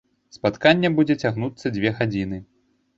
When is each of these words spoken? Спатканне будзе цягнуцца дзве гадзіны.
Спатканне 0.37 0.91
будзе 0.97 1.19
цягнуцца 1.27 1.75
дзве 1.79 1.95
гадзіны. 2.01 2.45